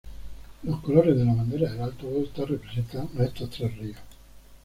[0.63, 3.97] Los colores de la bandera del Alto Volta representan a estos tres ríos.